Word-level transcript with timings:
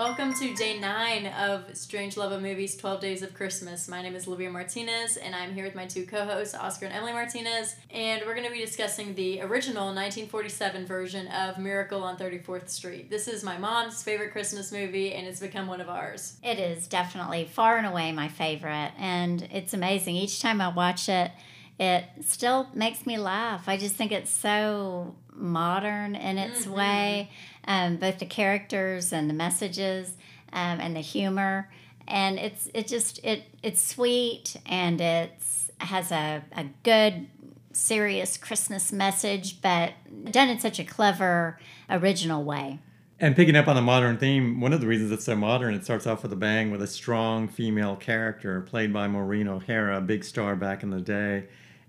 Welcome 0.00 0.32
to 0.34 0.54
day 0.54 0.78
nine 0.78 1.26
of 1.26 1.76
Strange 1.76 2.16
Love 2.16 2.32
of 2.32 2.40
Movies 2.40 2.74
12 2.76 3.00
Days 3.02 3.22
of 3.22 3.34
Christmas. 3.34 3.86
My 3.86 4.00
name 4.00 4.16
is 4.16 4.26
Olivia 4.26 4.50
Martinez, 4.50 5.18
and 5.18 5.36
I'm 5.36 5.52
here 5.52 5.64
with 5.66 5.74
my 5.74 5.84
two 5.84 6.06
co 6.06 6.24
hosts, 6.24 6.54
Oscar 6.54 6.86
and 6.86 6.94
Emily 6.94 7.12
Martinez. 7.12 7.76
And 7.90 8.22
we're 8.24 8.34
going 8.34 8.46
to 8.46 8.52
be 8.52 8.64
discussing 8.64 9.14
the 9.14 9.42
original 9.42 9.88
1947 9.88 10.86
version 10.86 11.28
of 11.28 11.58
Miracle 11.58 12.02
on 12.02 12.16
34th 12.16 12.70
Street. 12.70 13.10
This 13.10 13.28
is 13.28 13.44
my 13.44 13.58
mom's 13.58 14.02
favorite 14.02 14.32
Christmas 14.32 14.72
movie, 14.72 15.12
and 15.12 15.26
it's 15.26 15.40
become 15.40 15.66
one 15.66 15.82
of 15.82 15.90
ours. 15.90 16.38
It 16.42 16.58
is 16.58 16.86
definitely 16.86 17.44
far 17.44 17.76
and 17.76 17.86
away 17.86 18.10
my 18.12 18.28
favorite, 18.28 18.92
and 18.98 19.46
it's 19.52 19.74
amazing. 19.74 20.16
Each 20.16 20.40
time 20.40 20.62
I 20.62 20.68
watch 20.68 21.10
it, 21.10 21.30
it 21.80 22.04
still 22.20 22.68
makes 22.74 23.06
me 23.06 23.16
laugh. 23.16 23.66
I 23.66 23.78
just 23.78 23.96
think 23.96 24.12
it's 24.12 24.30
so 24.30 25.14
modern 25.32 26.14
in 26.14 26.36
its 26.36 26.66
mm-hmm. 26.66 26.74
way, 26.74 27.30
um, 27.66 27.96
both 27.96 28.18
the 28.18 28.26
characters 28.26 29.14
and 29.14 29.30
the 29.30 29.34
messages 29.34 30.10
um, 30.52 30.78
and 30.78 30.94
the 30.94 31.00
humor. 31.00 31.70
And 32.06 32.38
it's 32.38 32.68
it 32.74 32.86
just 32.86 33.24
it 33.24 33.44
it's 33.62 33.82
sweet 33.82 34.56
and 34.66 35.00
it's 35.00 35.70
has 35.78 36.12
a, 36.12 36.44
a 36.52 36.66
good 36.82 37.28
serious 37.72 38.36
Christmas 38.36 38.92
message, 38.92 39.62
but 39.62 39.94
done 40.30 40.50
in 40.50 40.60
such 40.60 40.78
a 40.78 40.84
clever 40.84 41.58
original 41.88 42.44
way. 42.44 42.78
And 43.18 43.34
picking 43.34 43.56
up 43.56 43.68
on 43.68 43.76
the 43.76 43.82
modern 43.82 44.18
theme, 44.18 44.60
one 44.60 44.74
of 44.74 44.82
the 44.82 44.86
reasons 44.86 45.12
it's 45.12 45.24
so 45.24 45.36
modern, 45.36 45.72
it 45.72 45.84
starts 45.84 46.06
off 46.06 46.22
with 46.22 46.32
a 46.32 46.36
bang 46.36 46.70
with 46.70 46.82
a 46.82 46.86
strong 46.86 47.48
female 47.48 47.96
character 47.96 48.60
played 48.60 48.92
by 48.92 49.08
Maureen 49.08 49.48
O'Hara, 49.48 49.98
a 49.98 50.00
big 50.02 50.24
star 50.24 50.56
back 50.56 50.82
in 50.82 50.90
the 50.90 51.00
day 51.00 51.44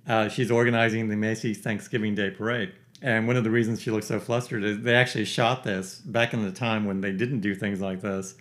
uh, 0.07 0.29
she's 0.29 0.51
organizing 0.51 1.09
the 1.09 1.15
Macy's 1.15 1.59
Thanksgiving 1.59 2.15
Day 2.15 2.31
Parade. 2.31 2.73
And 3.01 3.27
one 3.27 3.35
of 3.35 3.43
the 3.43 3.49
reasons 3.49 3.81
she 3.81 3.89
looks 3.89 4.07
so 4.07 4.19
flustered 4.19 4.63
is 4.63 4.81
they 4.81 4.95
actually 4.95 5.25
shot 5.25 5.63
this 5.63 5.95
back 5.99 6.33
in 6.33 6.43
the 6.43 6.51
time 6.51 6.85
when 6.85 7.01
they 7.01 7.11
didn't 7.11 7.39
do 7.39 7.55
things 7.55 7.81
like 7.81 8.01
this 8.01 8.35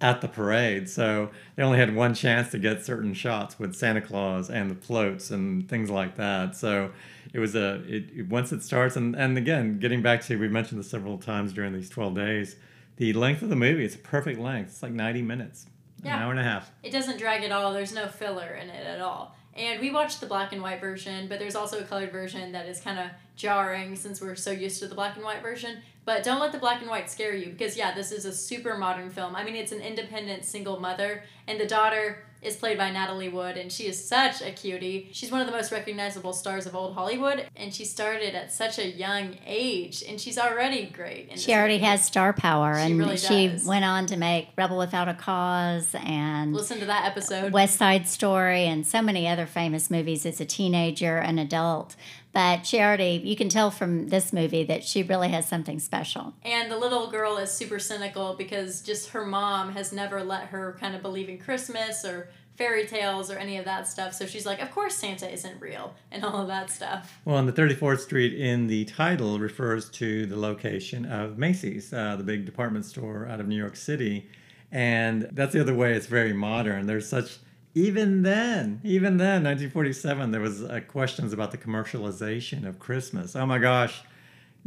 at 0.00 0.20
the 0.20 0.28
parade. 0.28 0.88
So 0.88 1.30
they 1.56 1.62
only 1.62 1.78
had 1.78 1.94
one 1.94 2.14
chance 2.14 2.50
to 2.50 2.58
get 2.58 2.84
certain 2.84 3.14
shots 3.14 3.58
with 3.58 3.74
Santa 3.74 4.00
Claus 4.00 4.50
and 4.50 4.70
the 4.70 4.74
floats 4.74 5.30
and 5.30 5.68
things 5.68 5.90
like 5.90 6.16
that. 6.16 6.56
So 6.56 6.90
it 7.32 7.38
was 7.38 7.54
a 7.54 7.82
it, 7.88 8.28
once 8.28 8.52
it 8.52 8.62
starts 8.62 8.96
and 8.96 9.16
and 9.16 9.36
again 9.38 9.78
getting 9.78 10.02
back 10.02 10.22
to 10.22 10.36
we 10.36 10.48
mentioned 10.48 10.78
this 10.78 10.90
several 10.90 11.18
times 11.18 11.52
during 11.52 11.72
these 11.72 11.88
12 11.88 12.14
days. 12.14 12.56
The 12.96 13.12
length 13.12 13.42
of 13.42 13.48
the 13.48 13.56
movie 13.56 13.84
it's 13.84 13.94
a 13.94 13.98
perfect 13.98 14.38
length. 14.38 14.70
It's 14.70 14.82
like 14.82 14.92
90 14.92 15.22
minutes. 15.22 15.66
Yeah. 16.02 16.16
An 16.16 16.22
hour 16.22 16.30
and 16.32 16.40
a 16.40 16.44
half. 16.44 16.70
It 16.82 16.90
doesn't 16.90 17.18
drag 17.18 17.42
at 17.42 17.50
all. 17.50 17.72
There's 17.72 17.94
no 17.94 18.06
filler 18.06 18.58
in 18.60 18.68
it 18.68 18.86
at 18.86 19.00
all. 19.00 19.34
And 19.56 19.80
we 19.80 19.90
watched 19.90 20.20
the 20.20 20.26
black 20.26 20.52
and 20.52 20.60
white 20.60 20.80
version, 20.80 21.28
but 21.28 21.38
there's 21.38 21.54
also 21.54 21.78
a 21.78 21.84
colored 21.84 22.10
version 22.10 22.52
that 22.52 22.66
is 22.66 22.80
kind 22.80 22.98
of 22.98 23.06
jarring 23.36 23.96
since 23.96 24.20
we're 24.20 24.34
so 24.34 24.50
used 24.50 24.80
to 24.80 24.88
the 24.88 24.94
black 24.94 25.16
and 25.16 25.24
white 25.24 25.42
version. 25.42 25.78
But 26.04 26.22
don't 26.22 26.40
let 26.40 26.52
the 26.52 26.58
black 26.58 26.82
and 26.82 26.90
white 26.90 27.10
scare 27.10 27.34
you 27.34 27.50
because, 27.50 27.76
yeah, 27.76 27.94
this 27.94 28.12
is 28.12 28.24
a 28.26 28.32
super 28.32 28.76
modern 28.76 29.08
film. 29.10 29.34
I 29.34 29.42
mean, 29.42 29.56
it's 29.56 29.72
an 29.72 29.80
independent 29.80 30.44
single 30.44 30.78
mother, 30.78 31.22
and 31.46 31.58
the 31.58 31.66
daughter 31.66 32.24
is 32.42 32.56
played 32.56 32.76
by 32.76 32.90
Natalie 32.90 33.30
Wood, 33.30 33.56
and 33.56 33.72
she 33.72 33.86
is 33.86 34.06
such 34.06 34.42
a 34.42 34.50
cutie. 34.50 35.08
She's 35.12 35.32
one 35.32 35.40
of 35.40 35.46
the 35.46 35.52
most 35.52 35.72
recognizable 35.72 36.34
stars 36.34 36.66
of 36.66 36.74
old 36.76 36.92
Hollywood, 36.94 37.46
and 37.56 37.72
she 37.72 37.86
started 37.86 38.34
at 38.34 38.52
such 38.52 38.78
a 38.78 38.86
young 38.86 39.38
age, 39.46 40.04
and 40.06 40.20
she's 40.20 40.36
already 40.36 40.84
great. 40.84 41.38
she 41.38 41.54
already 41.54 41.76
movie. 41.76 41.86
has 41.86 42.04
star 42.04 42.34
power, 42.34 42.74
she 42.74 42.82
and 42.82 42.98
really 42.98 43.16
she 43.16 43.48
does. 43.48 43.64
went 43.64 43.86
on 43.86 44.04
to 44.06 44.18
make 44.18 44.48
Rebel 44.56 44.76
Without 44.76 45.08
a 45.08 45.14
Cause 45.14 45.94
and 46.04 46.52
listen 46.52 46.80
to 46.80 46.86
that 46.86 47.06
episode, 47.06 47.50
West 47.50 47.76
Side 47.78 48.06
Story, 48.06 48.64
and 48.64 48.86
so 48.86 49.00
many 49.00 49.26
other 49.26 49.46
famous 49.46 49.90
movies 49.90 50.26
as 50.26 50.38
a 50.38 50.44
teenager 50.44 51.16
and 51.16 51.40
adult. 51.40 51.96
But 52.34 52.64
Charity, 52.64 53.22
you 53.24 53.36
can 53.36 53.48
tell 53.48 53.70
from 53.70 54.08
this 54.08 54.32
movie 54.32 54.64
that 54.64 54.82
she 54.82 55.04
really 55.04 55.28
has 55.28 55.48
something 55.48 55.78
special. 55.78 56.34
And 56.42 56.70
the 56.70 56.76
little 56.76 57.08
girl 57.08 57.38
is 57.38 57.52
super 57.52 57.78
cynical 57.78 58.34
because 58.34 58.82
just 58.82 59.10
her 59.10 59.24
mom 59.24 59.72
has 59.72 59.92
never 59.92 60.24
let 60.24 60.46
her 60.46 60.76
kind 60.80 60.96
of 60.96 61.00
believe 61.00 61.28
in 61.28 61.38
Christmas 61.38 62.04
or 62.04 62.28
fairy 62.56 62.86
tales 62.86 63.30
or 63.30 63.38
any 63.38 63.56
of 63.56 63.64
that 63.64 63.86
stuff. 63.86 64.14
So 64.14 64.26
she's 64.26 64.46
like, 64.46 64.60
of 64.60 64.70
course 64.72 64.96
Santa 64.96 65.32
isn't 65.32 65.60
real 65.60 65.94
and 66.10 66.24
all 66.24 66.42
of 66.42 66.48
that 66.48 66.70
stuff. 66.70 67.18
Well, 67.24 67.36
on 67.36 67.46
the 67.46 67.52
34th 67.52 68.00
Street 68.00 68.34
in 68.34 68.66
the 68.66 68.84
title 68.84 69.38
refers 69.38 69.88
to 69.90 70.26
the 70.26 70.36
location 70.36 71.06
of 71.06 71.38
Macy's, 71.38 71.92
uh, 71.92 72.16
the 72.16 72.24
big 72.24 72.44
department 72.44 72.84
store 72.84 73.28
out 73.28 73.38
of 73.38 73.46
New 73.46 73.56
York 73.56 73.76
City. 73.76 74.28
And 74.72 75.28
that's 75.32 75.52
the 75.52 75.60
other 75.60 75.74
way 75.74 75.94
it's 75.94 76.06
very 76.06 76.32
modern. 76.32 76.86
There's 76.86 77.08
such, 77.08 77.38
even 77.74 78.22
then, 78.22 78.80
even 78.84 79.16
then, 79.16 79.42
1947, 79.42 80.30
there 80.30 80.40
was 80.40 80.62
uh, 80.62 80.80
questions 80.86 81.32
about 81.32 81.50
the 81.50 81.58
commercialization 81.58 82.66
of 82.66 82.78
Christmas. 82.78 83.34
Oh 83.34 83.46
my 83.46 83.58
gosh, 83.58 84.02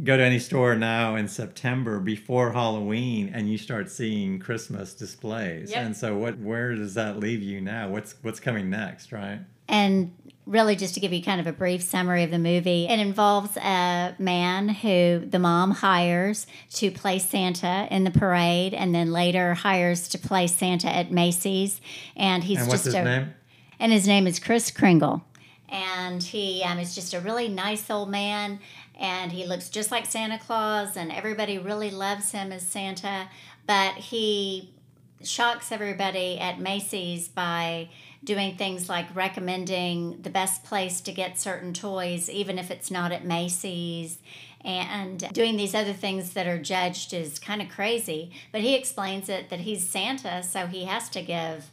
go 0.02 0.16
to 0.16 0.22
any 0.22 0.38
store 0.38 0.74
now 0.76 1.16
in 1.16 1.26
September 1.26 2.00
before 2.00 2.52
Halloween 2.52 3.30
and 3.34 3.50
you 3.50 3.58
start 3.58 3.90
seeing 3.90 4.38
Christmas 4.38 4.94
displays. 4.94 5.70
Yep. 5.70 5.84
And 5.84 5.96
so 5.96 6.16
what 6.16 6.38
where 6.38 6.74
does 6.74 6.94
that 6.94 7.18
leave 7.18 7.42
you 7.42 7.60
now? 7.60 7.88
What's 7.88 8.14
what's 8.22 8.40
coming 8.40 8.70
next, 8.70 9.10
right? 9.10 9.40
And 9.68 10.14
really 10.46 10.76
just 10.76 10.94
to 10.94 11.00
give 11.00 11.12
you 11.12 11.22
kind 11.22 11.40
of 11.40 11.46
a 11.46 11.52
brief 11.52 11.82
summary 11.82 12.22
of 12.22 12.30
the 12.30 12.38
movie, 12.38 12.86
it 12.88 12.98
involves 12.98 13.56
a 13.58 14.14
man 14.18 14.70
who 14.70 15.18
the 15.26 15.38
mom 15.38 15.72
hires 15.72 16.46
to 16.74 16.90
play 16.90 17.18
Santa 17.18 17.86
in 17.90 18.04
the 18.04 18.10
parade 18.10 18.72
and 18.72 18.94
then 18.94 19.12
later 19.12 19.54
hires 19.54 20.08
to 20.08 20.18
play 20.18 20.46
Santa 20.46 20.88
at 20.88 21.12
Macy's 21.12 21.80
and 22.16 22.44
he's 22.44 22.60
and 22.60 22.70
just 22.70 22.86
his 22.86 22.94
a, 22.94 23.04
name? 23.04 23.34
And 23.78 23.92
his 23.92 24.06
name 24.06 24.26
is 24.26 24.38
Kris 24.38 24.70
Kringle. 24.70 25.22
And 25.68 26.22
he 26.22 26.62
um, 26.62 26.78
is 26.78 26.94
just 26.94 27.12
a 27.12 27.20
really 27.20 27.48
nice 27.48 27.90
old 27.90 28.08
man 28.08 28.58
and 28.98 29.30
he 29.30 29.46
looks 29.46 29.68
just 29.68 29.90
like 29.90 30.06
Santa 30.06 30.38
Claus, 30.38 30.96
and 30.96 31.12
everybody 31.12 31.56
really 31.56 31.90
loves 31.90 32.32
him 32.32 32.50
as 32.50 32.66
Santa. 32.66 33.28
But 33.66 33.94
he 33.94 34.74
shocks 35.22 35.72
everybody 35.72 36.38
at 36.38 36.60
Macy's 36.60 37.28
by 37.28 37.88
doing 38.24 38.56
things 38.56 38.88
like 38.88 39.06
recommending 39.14 40.20
the 40.22 40.30
best 40.30 40.64
place 40.64 41.00
to 41.02 41.12
get 41.12 41.38
certain 41.38 41.72
toys, 41.72 42.28
even 42.28 42.58
if 42.58 42.70
it's 42.70 42.90
not 42.90 43.12
at 43.12 43.24
Macy's, 43.24 44.18
and 44.64 45.32
doing 45.32 45.56
these 45.56 45.74
other 45.74 45.92
things 45.92 46.30
that 46.30 46.46
are 46.46 46.58
judged 46.58 47.14
as 47.14 47.38
kind 47.38 47.62
of 47.62 47.68
crazy. 47.68 48.32
But 48.50 48.60
he 48.60 48.74
explains 48.74 49.28
it 49.28 49.50
that 49.50 49.60
he's 49.60 49.88
Santa, 49.88 50.42
so 50.42 50.66
he 50.66 50.84
has 50.84 51.08
to 51.10 51.22
give 51.22 51.70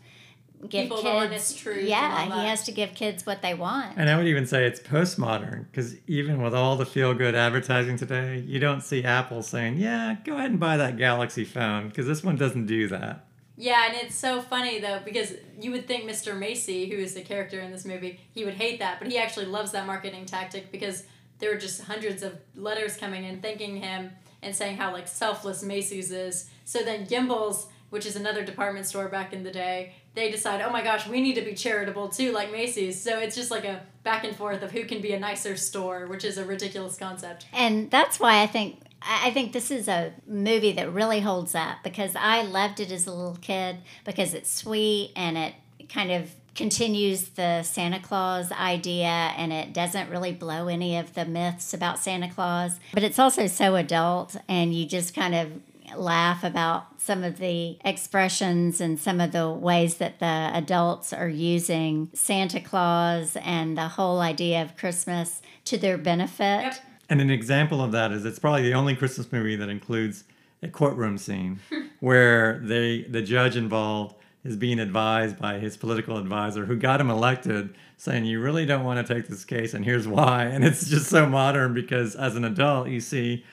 give 0.69 0.83
People 0.83 1.01
kids 1.01 1.53
truth. 1.55 1.85
Yeah, 1.87 2.41
he 2.41 2.47
has 2.47 2.63
to 2.63 2.71
give 2.71 2.93
kids 2.93 3.25
what 3.25 3.41
they 3.41 3.53
want. 3.53 3.97
And 3.97 4.09
I 4.09 4.17
would 4.17 4.27
even 4.27 4.47
say 4.47 4.65
it's 4.65 4.79
postmodern 4.79 5.65
because 5.69 5.95
even 6.07 6.41
with 6.41 6.55
all 6.55 6.75
the 6.75 6.85
feel 6.85 7.13
good 7.13 7.35
advertising 7.35 7.97
today, 7.97 8.43
you 8.45 8.59
don't 8.59 8.81
see 8.81 9.03
Apple 9.03 9.41
saying, 9.41 9.77
"Yeah, 9.77 10.15
go 10.23 10.37
ahead 10.37 10.51
and 10.51 10.59
buy 10.59 10.77
that 10.77 10.97
Galaxy 10.97 11.45
phone," 11.45 11.89
because 11.89 12.07
this 12.07 12.23
one 12.23 12.35
doesn't 12.35 12.65
do 12.65 12.87
that. 12.87 13.25
Yeah, 13.57 13.85
and 13.87 13.95
it's 13.95 14.15
so 14.15 14.41
funny 14.41 14.79
though 14.79 14.99
because 15.03 15.33
you 15.59 15.71
would 15.71 15.87
think 15.87 16.03
Mr. 16.09 16.37
Macy, 16.37 16.89
who 16.89 16.97
is 16.97 17.13
the 17.13 17.21
character 17.21 17.59
in 17.59 17.71
this 17.71 17.85
movie, 17.85 18.19
he 18.33 18.43
would 18.43 18.55
hate 18.55 18.79
that, 18.79 18.99
but 18.99 19.09
he 19.09 19.17
actually 19.17 19.45
loves 19.45 19.71
that 19.71 19.87
marketing 19.87 20.25
tactic 20.25 20.71
because 20.71 21.03
there 21.39 21.51
were 21.51 21.59
just 21.59 21.81
hundreds 21.83 22.23
of 22.23 22.37
letters 22.55 22.97
coming 22.97 23.23
in 23.23 23.41
thanking 23.41 23.77
him 23.77 24.11
and 24.41 24.55
saying 24.55 24.77
how 24.77 24.91
like 24.91 25.07
selfless 25.07 25.63
Macy's 25.63 26.11
is. 26.11 26.49
So 26.65 26.83
then 26.83 27.05
Gimbels, 27.05 27.67
which 27.89 28.05
is 28.05 28.15
another 28.15 28.43
department 28.43 28.85
store 28.85 29.07
back 29.07 29.33
in 29.33 29.43
the 29.43 29.51
day, 29.51 29.93
they 30.13 30.31
decide, 30.31 30.61
oh 30.61 30.69
my 30.69 30.81
gosh, 30.81 31.07
we 31.07 31.21
need 31.21 31.35
to 31.35 31.41
be 31.41 31.53
charitable 31.53 32.09
too, 32.09 32.31
like 32.31 32.51
Macy's. 32.51 33.01
So 33.01 33.19
it's 33.19 33.35
just 33.35 33.51
like 33.51 33.65
a 33.65 33.81
back 34.03 34.23
and 34.23 34.35
forth 34.35 34.61
of 34.63 34.71
who 34.71 34.85
can 34.85 35.01
be 35.01 35.13
a 35.13 35.19
nicer 35.19 35.55
store, 35.57 36.07
which 36.07 36.23
is 36.23 36.37
a 36.37 36.45
ridiculous 36.45 36.97
concept. 36.97 37.45
And 37.53 37.91
that's 37.91 38.19
why 38.19 38.41
I 38.41 38.47
think 38.47 38.79
I 39.07 39.31
think 39.31 39.53
this 39.53 39.71
is 39.71 39.87
a 39.87 40.13
movie 40.27 40.71
that 40.73 40.91
really 40.91 41.19
holds 41.19 41.55
up 41.55 41.77
because 41.83 42.15
I 42.15 42.41
loved 42.41 42.79
it 42.79 42.91
as 42.91 43.07
a 43.07 43.13
little 43.13 43.37
kid 43.41 43.77
because 44.03 44.33
it's 44.33 44.51
sweet 44.51 45.11
and 45.15 45.37
it 45.37 45.53
kind 45.89 46.11
of 46.11 46.33
continues 46.55 47.29
the 47.29 47.61
Santa 47.63 47.99
Claus 47.99 48.51
idea 48.51 49.07
and 49.07 49.51
it 49.51 49.73
doesn't 49.73 50.09
really 50.09 50.31
blow 50.31 50.67
any 50.67 50.97
of 50.97 51.13
the 51.13 51.25
myths 51.25 51.73
about 51.73 51.99
Santa 51.99 52.29
Claus. 52.29 52.79
But 52.93 53.03
it's 53.03 53.19
also 53.19 53.47
so 53.47 53.75
adult 53.75 54.37
and 54.47 54.73
you 54.73 54.85
just 54.85 55.13
kind 55.13 55.35
of 55.35 55.51
laugh 55.95 56.43
about 56.43 56.99
some 56.99 57.23
of 57.23 57.37
the 57.37 57.77
expressions 57.85 58.81
and 58.81 58.99
some 58.99 59.21
of 59.21 59.31
the 59.31 59.49
ways 59.49 59.97
that 59.97 60.19
the 60.19 60.49
adults 60.53 61.13
are 61.13 61.29
using 61.29 62.09
Santa 62.13 62.59
Claus 62.59 63.37
and 63.43 63.77
the 63.77 63.89
whole 63.89 64.21
idea 64.21 64.61
of 64.61 64.75
Christmas 64.75 65.41
to 65.65 65.77
their 65.77 65.97
benefit. 65.97 66.63
Yep. 66.63 66.75
And 67.09 67.21
an 67.21 67.29
example 67.29 67.83
of 67.83 67.91
that 67.91 68.11
is 68.11 68.25
it's 68.25 68.39
probably 68.39 68.63
the 68.63 68.73
only 68.73 68.95
Christmas 68.95 69.31
movie 69.31 69.55
that 69.55 69.69
includes 69.69 70.23
a 70.63 70.67
courtroom 70.67 71.17
scene 71.17 71.59
where 71.99 72.59
they 72.63 73.03
the 73.03 73.21
judge 73.21 73.55
involved 73.55 74.15
is 74.43 74.55
being 74.55 74.79
advised 74.79 75.39
by 75.39 75.59
his 75.59 75.75
political 75.75 76.17
advisor 76.17 76.65
who 76.65 76.75
got 76.75 77.01
him 77.01 77.09
elected 77.09 77.75
saying 77.97 78.25
you 78.25 78.39
really 78.39 78.65
don't 78.65 78.83
want 78.83 79.05
to 79.05 79.13
take 79.13 79.27
this 79.27 79.43
case 79.43 79.73
and 79.73 79.85
here's 79.85 80.07
why. 80.07 80.45
And 80.45 80.63
it's 80.63 80.89
just 80.89 81.09
so 81.09 81.25
modern 81.25 81.73
because 81.73 82.15
as 82.15 82.35
an 82.35 82.45
adult 82.45 82.89
you 82.89 82.99
see 82.99 83.43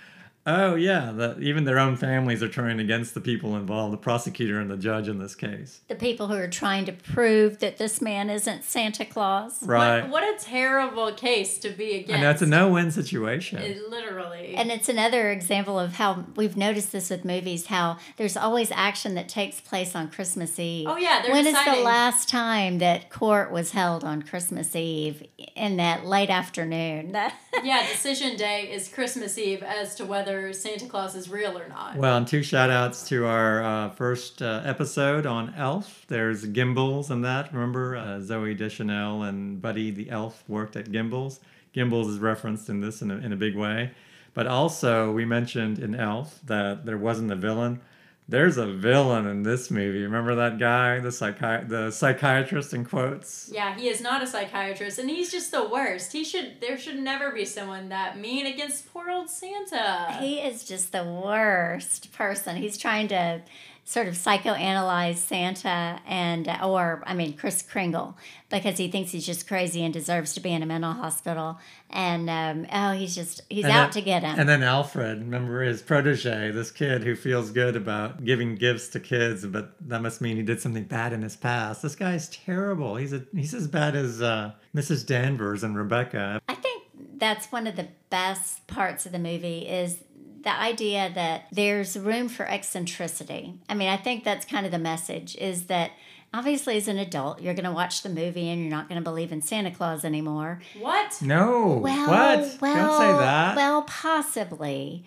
Oh 0.44 0.74
yeah, 0.74 1.12
the, 1.12 1.38
even 1.38 1.64
their 1.64 1.78
own 1.78 1.94
families 1.94 2.42
are 2.42 2.48
turning 2.48 2.80
against 2.80 3.14
the 3.14 3.20
people 3.20 3.56
involved, 3.56 3.92
the 3.92 3.98
prosecutor 3.98 4.58
and 4.58 4.68
the 4.68 4.76
judge 4.76 5.06
in 5.06 5.18
this 5.18 5.36
case. 5.36 5.80
The 5.86 5.94
people 5.94 6.26
who 6.26 6.34
are 6.34 6.48
trying 6.48 6.84
to 6.86 6.92
prove 6.92 7.60
that 7.60 7.78
this 7.78 8.00
man 8.00 8.28
isn't 8.28 8.64
Santa 8.64 9.04
Claus. 9.04 9.62
Right. 9.62 10.02
What, 10.02 10.10
what 10.10 10.24
a 10.24 10.44
terrible 10.44 11.12
case 11.12 11.58
to 11.58 11.70
be 11.70 11.96
against. 11.96 12.14
I 12.14 12.20
know 12.20 12.30
it's 12.30 12.42
a 12.42 12.46
no-win 12.46 12.90
situation. 12.90 13.58
It 13.58 13.88
literally. 13.88 14.54
And 14.56 14.72
it's 14.72 14.88
another 14.88 15.30
example 15.30 15.78
of 15.78 15.94
how 15.94 16.24
we've 16.34 16.56
noticed 16.56 16.90
this 16.90 17.10
with 17.10 17.24
movies 17.24 17.66
how 17.66 17.98
there's 18.16 18.36
always 18.36 18.72
action 18.72 19.14
that 19.14 19.28
takes 19.28 19.60
place 19.60 19.94
on 19.94 20.10
Christmas 20.10 20.58
Eve. 20.58 20.88
Oh, 20.88 20.96
yeah, 20.96 21.22
they're 21.22 21.30
When 21.30 21.46
is 21.46 21.64
the 21.64 21.82
last 21.82 22.28
time 22.28 22.78
that 22.78 23.10
court 23.10 23.52
was 23.52 23.70
held 23.70 24.02
on 24.02 24.22
Christmas 24.22 24.74
Eve 24.74 25.24
in 25.54 25.76
that 25.76 26.04
late 26.04 26.30
afternoon? 26.30 27.16
Yeah, 27.62 27.86
decision 27.86 28.36
day 28.36 28.72
is 28.72 28.88
Christmas 28.88 29.36
Eve 29.36 29.62
as 29.62 29.94
to 29.96 30.06
whether 30.06 30.31
Santa 30.52 30.86
Claus 30.86 31.14
is 31.14 31.28
real 31.28 31.58
or 31.58 31.68
not. 31.68 31.96
Well, 31.96 32.16
and 32.16 32.26
two 32.26 32.42
shout 32.42 32.70
outs 32.70 33.08
to 33.08 33.26
our 33.26 33.62
uh, 33.62 33.90
first 33.90 34.40
uh, 34.40 34.62
episode 34.64 35.26
on 35.26 35.54
Elf. 35.56 36.04
There's 36.08 36.44
Gimbels 36.44 37.10
and 37.10 37.24
that. 37.24 37.52
Remember, 37.52 37.96
uh, 37.96 38.02
Zooey 38.20 38.56
Deschanel 38.56 39.22
and 39.22 39.60
Buddy 39.60 39.90
the 39.90 40.10
Elf 40.10 40.42
worked 40.48 40.76
at 40.76 40.86
Gimbels. 40.86 41.40
Gimbels 41.74 42.08
is 42.08 42.18
referenced 42.18 42.68
in 42.68 42.80
this 42.80 43.02
in 43.02 43.10
a, 43.10 43.16
in 43.16 43.32
a 43.32 43.36
big 43.36 43.56
way. 43.56 43.90
But 44.34 44.46
also, 44.46 45.12
we 45.12 45.24
mentioned 45.24 45.78
in 45.78 45.94
Elf 45.94 46.40
that 46.44 46.86
there 46.86 46.98
wasn't 46.98 47.30
a 47.30 47.36
villain. 47.36 47.80
There's 48.28 48.56
a 48.56 48.66
villain 48.66 49.26
in 49.26 49.42
this 49.42 49.70
movie. 49.70 50.02
Remember 50.04 50.34
that 50.36 50.58
guy, 50.58 51.00
the 51.00 51.08
psychi- 51.08 51.68
the 51.68 51.90
psychiatrist 51.90 52.72
in 52.72 52.84
quotes? 52.84 53.50
Yeah, 53.52 53.76
he 53.76 53.88
is 53.88 54.00
not 54.00 54.22
a 54.22 54.26
psychiatrist, 54.26 54.98
and 54.98 55.10
he's 55.10 55.30
just 55.30 55.50
the 55.50 55.68
worst. 55.68 56.12
He 56.12 56.24
should. 56.24 56.60
There 56.60 56.78
should 56.78 56.98
never 56.98 57.32
be 57.32 57.44
someone 57.44 57.88
that 57.90 58.18
mean 58.18 58.46
against 58.46 58.90
poor 58.92 59.10
old 59.10 59.28
Santa. 59.28 60.16
he 60.20 60.38
is 60.38 60.64
just 60.64 60.92
the 60.92 61.04
worst 61.04 62.12
person. 62.12 62.56
He's 62.56 62.78
trying 62.78 63.08
to 63.08 63.42
sort 63.84 64.06
of 64.06 64.14
psychoanalyze 64.14 65.16
Santa 65.16 66.00
and 66.06 66.48
or 66.62 67.02
I 67.06 67.14
mean 67.14 67.36
Kris 67.36 67.62
Kringle 67.62 68.16
because 68.48 68.78
he 68.78 68.88
thinks 68.88 69.10
he's 69.10 69.26
just 69.26 69.48
crazy 69.48 69.84
and 69.84 69.92
deserves 69.92 70.34
to 70.34 70.40
be 70.40 70.52
in 70.52 70.62
a 70.62 70.66
mental 70.66 70.92
hospital 70.92 71.58
and 71.90 72.30
um, 72.30 72.66
oh 72.72 72.92
he's 72.92 73.14
just 73.14 73.42
he's 73.50 73.64
And 73.64 73.72
out 73.72 73.92
then- 73.92 73.92
to 73.92 74.00
get 74.02 74.22
him. 74.22 74.38
And 74.38 74.48
then 74.48 74.62
Alfred, 74.62 75.18
remember 75.18 75.62
his 75.62 75.82
protege, 75.82 76.52
this 76.52 76.70
kid 76.70 77.02
who 77.02 77.14
feels 77.16 77.50
good 77.50 77.76
about 77.76 78.24
giving 78.24 78.54
gifts 78.54 78.88
to 78.88 79.00
kids, 79.00 79.44
but 79.46 79.74
that 79.88 80.00
must 80.00 80.20
mean 80.20 80.36
he 80.36 80.42
did 80.42 80.60
something 80.60 80.84
bad 80.84 81.12
in 81.12 81.22
his 81.22 81.36
past. 81.36 81.82
This 81.82 81.96
guy's 81.96 82.28
terrible. 82.28 82.96
He's 82.96 83.12
a 83.12 83.24
he's 83.34 83.52
as 83.52 83.66
bad 83.66 83.96
as 83.96 84.22
uh, 84.22 84.52
Mrs. 84.74 85.04
Danvers 85.06 85.64
and 85.64 85.76
Rebecca. 85.76 86.40
I 86.48 86.54
think 86.54 86.82
that's 87.16 87.50
one 87.52 87.66
of 87.66 87.76
the 87.76 87.88
best 88.10 88.66
parts 88.66 89.06
of 89.06 89.12
the 89.12 89.18
movie 89.18 89.60
is 89.68 89.98
the 90.42 90.52
idea 90.58 91.10
that 91.14 91.46
there's 91.52 91.96
room 91.98 92.28
for 92.28 92.44
eccentricity. 92.46 93.54
I 93.68 93.74
mean, 93.74 93.88
I 93.88 93.96
think 93.96 94.24
that's 94.24 94.44
kind 94.44 94.66
of 94.66 94.72
the 94.72 94.78
message 94.78 95.36
is 95.36 95.64
that 95.66 95.92
obviously 96.34 96.76
as 96.76 96.88
an 96.88 96.98
adult 96.98 97.40
you're 97.40 97.54
going 97.54 97.64
to 97.66 97.72
watch 97.72 98.02
the 98.02 98.08
movie 98.08 98.48
and 98.48 98.60
you're 98.60 98.70
not 98.70 98.88
going 98.88 99.00
to 99.00 99.04
believe 99.04 99.32
in 99.32 99.42
Santa 99.42 99.70
Claus 99.70 100.04
anymore. 100.04 100.60
What? 100.80 101.20
No, 101.22 101.74
Well, 101.82 102.08
what? 102.08 102.58
well, 102.60 102.88
Don't 102.88 102.98
say 103.00 103.18
that. 103.24 103.56
Well, 103.56 103.82
possibly, 103.82 105.04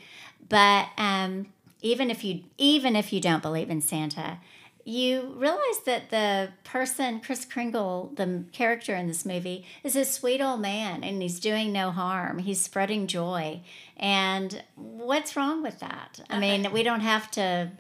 but 0.50 0.88
um, 0.98 1.48
even 1.82 2.10
if 2.10 2.24
you 2.24 2.42
even 2.58 2.96
if 2.96 3.12
you 3.12 3.20
don't 3.20 3.42
believe 3.42 3.70
in 3.70 3.82
Santa, 3.82 4.38
you 4.88 5.34
realize 5.36 5.80
that 5.88 6.12
the 6.12 6.50
person 6.64 7.20
Kris 7.20 7.44
Kringle, 7.44 8.12
the 8.16 8.44
character 8.52 8.96
in 8.96 9.08
this 9.08 9.26
movie, 9.26 9.66
is 9.84 9.96
a 9.96 10.06
sweet 10.06 10.42
old 10.42 10.62
man, 10.62 11.04
and 11.04 11.22
he's 11.22 11.40
doing 11.40 11.72
no 11.74 11.90
harm. 11.92 12.38
He's 12.40 12.62
spreading 12.62 13.08
joy, 13.08 13.62
and 13.98 14.64
what's 14.76 15.36
wrong 15.36 15.64
with 15.64 15.80
that? 15.80 16.20
I 16.30 16.40
mean, 16.40 16.72
we 16.72 16.84
don't 16.84 17.02
have 17.02 17.32
to. 17.32 17.72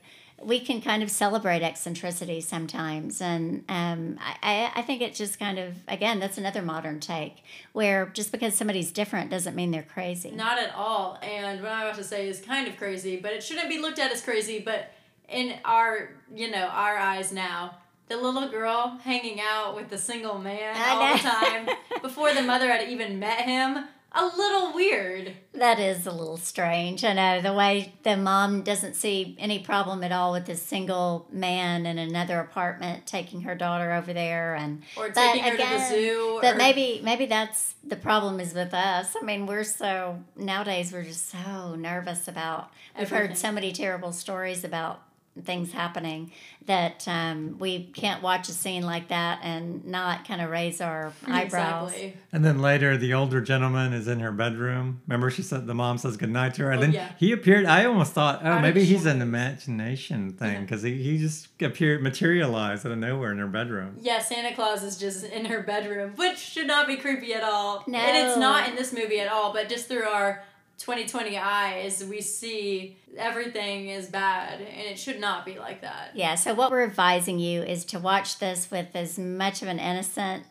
We 0.44 0.60
can 0.60 0.81
kind 0.81 1.02
of 1.02 1.10
celebrate 1.10 1.62
eccentricity 1.62 2.42
sometimes, 2.42 3.22
and 3.22 3.63
um, 3.69 4.18
I, 4.19 4.36
I- 4.42 4.72
I 4.80 4.81
think 4.81 5.01
it 5.01 5.13
just 5.13 5.40
kind 5.40 5.58
of 5.60 5.75
again 5.88 6.19
that's 6.19 6.38
another 6.38 6.62
modern 6.62 7.00
take 7.00 7.44
where 7.72 8.08
just 8.08 8.31
because 8.31 8.54
somebody's 8.56 8.92
different 8.92 9.30
doesn't 9.30 9.56
mean 9.56 9.72
they're 9.72 9.84
crazy. 9.84 10.31
Not 10.31 10.58
at 10.60 10.74
all. 10.75 11.18
And 11.24 11.62
what 11.62 11.72
I'm 11.72 11.86
about 11.88 11.96
to 11.98 12.04
say 12.04 12.28
is 12.28 12.42
kind 12.42 12.68
of 12.68 12.75
crazy, 12.78 13.16
but 13.16 13.31
it 13.31 13.44
shouldn't 13.44 13.69
be 13.69 13.78
looked 13.80 13.98
at 14.00 14.12
as 14.12 14.22
crazy. 14.22 14.60
But 14.60 14.92
in 15.30 15.56
our, 15.66 16.10
you 16.33 16.51
know, 16.51 16.66
our 16.68 16.98
eyes 16.98 17.31
now, 17.31 17.77
the 18.07 18.18
little 18.18 18.48
girl 18.50 18.98
hanging 19.04 19.39
out 19.42 19.75
with 19.75 19.89
the 19.89 19.98
single 19.98 20.38
man 20.38 20.75
all 20.80 21.13
the 21.16 21.19
time 21.22 21.69
before 22.01 22.33
the 22.33 22.42
mother 22.44 22.68
had 22.69 22.88
even 22.89 23.18
met 23.19 23.42
him, 23.42 23.86
a 24.18 24.25
little 24.38 24.74
weird. 24.74 25.33
That 25.56 25.77
is 25.77 26.06
a 26.07 26.12
little 26.12 26.38
strange. 26.38 27.04
I 27.04 27.12
know 27.13 27.42
the 27.42 27.51
way 27.51 27.94
the 28.04 28.16
mom 28.16 28.62
doesn't 28.62 28.94
see 28.95 29.36
any 29.39 29.60
problem 29.60 30.04
at 30.06 30.12
all 30.13 30.31
with 30.31 30.45
this 30.45 30.62
single 30.62 31.27
man 31.31 31.86
in 31.86 31.98
another 31.98 32.39
apartment 32.39 33.06
taking 33.06 33.42
her 33.42 33.56
daughter 33.56 33.92
over 33.92 34.13
there, 34.13 34.56
and 34.56 34.83
Or 34.95 35.10
taking 35.10 35.44
her 35.44 35.51
to 35.51 35.57
the 35.57 35.89
zoo. 35.89 36.38
but 36.42 36.54
or- 36.54 36.57
maybe 36.57 37.01
maybe 37.04 37.25
that's 37.25 37.75
the 37.86 37.98
problem 37.98 38.39
is 38.39 38.54
with 38.54 38.74
us. 38.74 39.16
I 39.22 39.25
mean, 39.25 39.48
we're 39.48 39.66
so 39.66 40.24
nowadays 40.38 40.94
we're 40.94 41.04
just 41.04 41.27
so 41.30 41.75
nervous 41.75 42.27
about. 42.30 42.69
We've 42.98 43.07
Everything. 43.12 43.27
heard 43.30 43.38
so 43.38 43.51
many 43.51 43.74
terrible 43.74 44.13
stories 44.13 44.63
about 44.63 45.01
things 45.44 45.74
happening 45.74 46.32
that 46.66 47.06
um, 47.08 47.58
we 47.60 47.84
can't 47.94 48.24
watch 48.24 48.48
a 48.48 48.54
scene 48.54 48.84
like 48.84 49.10
that 49.10 49.40
and 49.44 49.84
not 49.86 50.26
kind 50.28 50.42
of 50.42 50.50
raise 50.50 50.80
our 50.80 51.12
eyebrows. 51.28 51.92
Exactly. 51.92 52.18
And 52.32 52.44
then 52.46 52.62
later, 52.62 52.96
the 52.98 53.14
older 53.14 53.42
gentleman 53.42 53.92
is 53.94 54.08
in 54.08 54.22
her 54.22 54.32
bedroom. 54.32 55.02
Remember, 55.08 55.30
she 55.30 55.42
said 55.42 55.68
the 55.68 55.76
mom 55.76 55.98
says 55.98 56.16
goodnight 56.18 56.54
to 56.56 56.64
her, 56.64 56.72
and 56.72 56.80
Oh, 56.80 56.82
then 56.82 56.94
yeah. 56.94 57.12
he 57.20 57.32
appeared. 57.34 57.66
I 57.66 57.86
almost 57.86 58.14
thought, 58.14 58.42
oh, 58.44 58.48
Out 58.48 58.62
maybe 58.62 58.86
he's 58.86 59.06
an 59.06 59.22
imagination 59.22 60.34
thing 60.34 60.62
because 60.62 60.82
he, 60.84 61.02
he 61.04 61.18
just 61.18 61.48
appeared 61.62 62.02
materialized 62.02 62.86
out 62.86 62.92
of 62.92 62.98
nowhere 62.98 63.32
in 63.32 63.38
her 63.40 63.48
bedroom. 63.48 63.98
Yeah, 64.00 64.20
Santa 64.20 64.56
Claus 64.56 64.84
is 64.84 64.98
just 64.98 65.26
in 65.26 65.46
her 65.46 65.62
bedroom, 65.62 66.14
which 66.16 66.38
should 66.38 66.68
not 66.68 66.88
be 66.88 66.96
creepy 66.98 67.34
at 67.34 67.44
all. 67.44 67.84
No. 67.88 67.98
And 67.98 68.28
it's 68.28 68.38
not 68.38 68.70
in 68.70 68.76
this 68.76 68.94
movie 68.94 69.20
at 69.20 69.28
all, 69.32 69.52
but 69.54 69.70
just 69.70 69.88
through 69.88 70.06
our 70.06 70.44
2020 70.77 71.38
eyes, 71.38 72.04
we 72.04 72.22
see 72.22 72.98
everything 73.18 73.89
is 73.89 74.07
bad, 74.07 74.60
and 74.60 74.88
it 74.88 75.00
should 75.00 75.19
not 75.19 75.45
be 75.45 75.57
like 75.57 75.81
that. 75.81 76.12
Yeah, 76.13 76.36
so 76.36 76.54
what 76.54 76.72
we're 76.72 76.83
advising 76.83 77.39
you 77.39 77.62
is 77.62 77.86
to 77.86 78.00
watch 78.00 78.39
this 78.39 78.69
with 78.69 78.88
as 78.94 79.18
much 79.18 79.62
of 79.62 79.68
an 79.68 79.80
innocence 79.80 80.45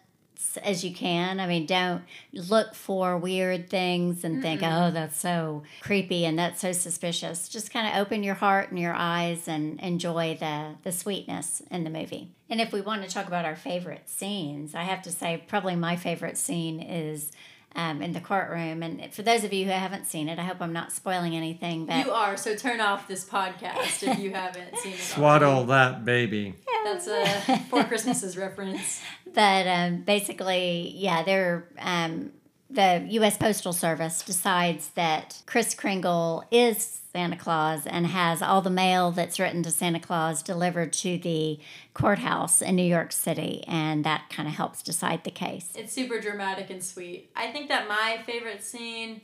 as 0.63 0.85
you 0.85 0.95
can. 0.95 1.41
I 1.41 1.47
mean, 1.47 1.67
don't 1.67 2.03
look 2.33 2.75
for 2.75 3.17
weird 3.17 3.71
things 3.71 4.25
and 4.25 4.43
think, 4.43 4.63
oh, 4.63 4.91
that's 4.91 5.19
so 5.19 5.63
creepy 5.81 6.25
and 6.25 6.39
that's 6.39 6.61
so 6.61 6.73
suspicious. 6.73 7.49
Just 7.49 7.73
kind 7.73 7.87
of 7.87 8.01
open 8.01 8.23
your 8.23 8.35
heart 8.35 8.71
and 8.71 8.79
your 8.79 8.95
eyes 8.95 9.49
and 9.49 9.81
enjoy 9.81 10.37
the, 10.39 10.77
the 10.83 10.93
sweetness 10.93 11.63
in 11.71 11.85
the 11.85 11.91
movie. 11.91 12.31
And 12.49 12.61
if 12.61 12.73
we 12.73 12.81
want 12.81 13.03
to 13.03 13.09
talk 13.09 13.27
about 13.27 13.45
our 13.45 13.57
favorite 13.57 14.09
scenes, 14.09 14.75
I 14.75 14.83
have 14.83 15.03
to 15.03 15.11
say, 15.11 15.43
probably 15.49 15.77
my 15.77 15.97
favorite 15.97 16.37
scene 16.39 16.81
is. 16.81 17.33
Um, 17.77 18.03
in 18.03 18.13
the 18.13 18.21
courtroom, 18.21 18.85
and 18.85 19.13
for 19.13 19.23
those 19.23 19.43
of 19.43 19.53
you 19.53 19.65
who 19.65 19.73
haven't 19.73 20.07
seen 20.07 20.29
it, 20.29 20.39
I 20.39 20.43
hope 20.43 20.59
I'm 20.61 20.73
not 20.73 20.93
spoiling 20.93 21.35
anything. 21.35 21.87
But 21.87 22.07
You 22.07 22.13
are, 22.13 22.37
so 22.37 22.55
turn 22.55 22.81
off 22.81 23.09
this 23.09 23.25
podcast 23.25 24.07
if 24.09 24.21
you 24.21 24.31
haven't 24.33 24.79
seen 24.79 24.93
it. 24.93 25.01
Swaddle 25.01 25.51
already. 25.51 25.67
that 25.67 26.05
baby. 26.05 26.55
That's 26.85 27.09
a 27.09 27.59
Four 27.71 27.83
Christmases 27.83 28.37
reference. 28.37 29.01
but 29.35 29.67
um, 29.67 30.03
basically, 30.03 30.93
yeah, 30.97 31.25
they're 31.25 31.67
um, 31.81 32.31
the 32.71 33.07
U.S. 33.11 33.37
Postal 33.37 33.73
Service 33.73 34.23
decides 34.23 34.89
that 34.91 35.43
Kris 35.47 35.75
Kringle 35.75 36.45
is 36.51 37.03
Santa 37.13 37.37
Claus 37.37 37.87
and 37.87 38.07
has 38.09 38.43
all 38.43 38.61
the 38.61 38.71
mail 38.71 39.13
that's 39.13 39.39
written 39.39 39.63
to 39.63 39.71
Santa 39.71 40.01
Claus 40.01 40.43
delivered 40.43 40.93
to 40.95 41.19
the 41.19 41.61
courthouse 41.93 42.61
in 42.61 42.75
New 42.75 42.83
York 42.83 43.13
City, 43.13 43.63
and 43.69 44.05
that 44.05 44.29
kind 44.31 44.49
of 44.49 44.55
helps 44.55 44.83
decide 44.83 45.23
the 45.25 45.31
case. 45.31 45.71
It's 45.77 45.93
super 45.93 46.21
dramatic 46.21 46.71
and 46.71 46.83
sweet. 46.83 47.31
I 47.37 47.53
think 47.53 47.69
that 47.69 47.87
my 47.87 48.21
favorite 48.27 48.65
scene, 48.65 49.21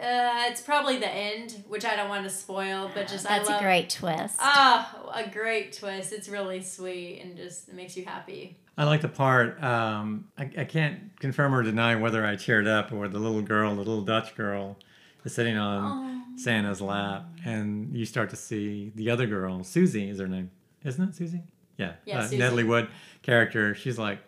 uh, 0.00 0.46
it's 0.48 0.60
probably 0.60 0.98
the 0.98 1.08
end, 1.08 1.62
which 1.68 1.84
I 1.84 1.94
don't 1.94 2.08
want 2.08 2.24
to 2.24 2.30
spoil, 2.30 2.90
but 2.92 3.06
just 3.06 3.24
That's 3.24 3.30
I 3.30 3.36
love. 3.38 3.46
That's 3.46 3.60
a 3.60 3.64
great 3.64 3.90
twist. 3.90 4.36
Ah, 4.40 5.12
a 5.14 5.28
great 5.28 5.74
twist. 5.74 6.12
It's 6.12 6.28
really 6.28 6.62
sweet 6.62 7.20
and 7.22 7.36
just 7.36 7.72
makes 7.72 7.96
you 7.96 8.04
happy. 8.04 8.56
I 8.78 8.84
like 8.84 9.00
the 9.00 9.08
part. 9.08 9.62
Um, 9.62 10.28
I, 10.38 10.48
I 10.56 10.64
can't 10.64 11.18
confirm 11.18 11.52
or 11.54 11.64
deny 11.64 11.96
whether 11.96 12.24
I 12.24 12.36
cheered 12.36 12.68
up 12.68 12.92
or 12.92 13.08
the 13.08 13.18
little 13.18 13.42
girl, 13.42 13.74
the 13.74 13.80
little 13.80 14.02
Dutch 14.02 14.36
girl, 14.36 14.78
is 15.24 15.34
sitting 15.34 15.58
on 15.58 16.38
Santa's 16.38 16.80
lap, 16.80 17.26
and 17.44 17.94
you 17.94 18.06
start 18.06 18.30
to 18.30 18.36
see 18.36 18.92
the 18.94 19.10
other 19.10 19.26
girl, 19.26 19.64
Susie 19.64 20.08
is 20.08 20.20
her 20.20 20.28
name, 20.28 20.50
isn't 20.84 21.08
it? 21.08 21.16
Susie? 21.16 21.42
Yeah. 21.76 21.94
Yeah, 22.06 22.20
uh, 22.20 22.22
Susie. 22.22 22.38
Natalie 22.38 22.64
Wood 22.64 22.88
character. 23.22 23.74
She's 23.74 23.98
like, 23.98 24.20